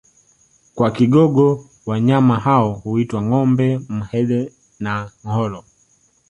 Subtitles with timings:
[0.75, 5.63] Kwa Kigogo wanyama hao huitwa ngombe mhene na ngholo